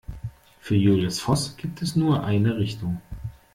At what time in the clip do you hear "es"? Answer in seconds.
1.83-1.95